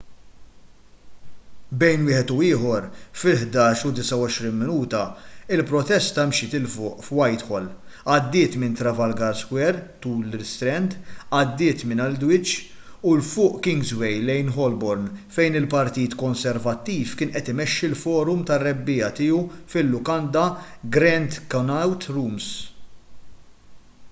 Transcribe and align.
bejn 1.81 2.05
wieħed 2.05 2.31
u 2.35 2.35
ieħor 2.45 2.85
fil-11:29 3.23 5.01
il-protesta 5.57 6.23
mxiet 6.29 6.55
’il 6.59 6.63
fuq 6.75 7.03
f’whitehall 7.07 7.67
għaddiet 8.13 8.55
minn 8.63 8.77
trafalgar 8.79 9.37
square 9.41 9.83
tul 10.05 10.23
l-istrand 10.31 10.95
għaddiet 11.41 11.83
minn 11.91 12.03
aldwych 12.07 12.53
u 12.61 13.13
’l 13.17 13.23
fuq 13.31 13.59
f’kingsway 13.61 14.17
lejn 14.31 14.49
holborn 14.57 15.05
fejn 15.37 15.57
il-partit 15.61 16.15
konservattiv 16.25 17.11
kien 17.19 17.35
qed 17.37 17.51
imexxi 17.55 17.91
l-forum 17.91 18.41
tar-rebbiegħa 18.51 19.11
tiegħu 19.21 19.43
fil-lukanda 19.75 20.47
grand 20.97 21.39
connaught 21.55 22.09
rooms 22.17 22.49